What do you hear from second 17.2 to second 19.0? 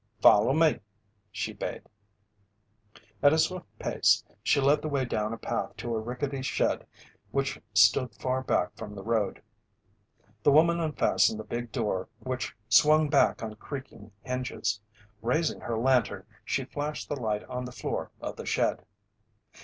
light on the floor of the shed.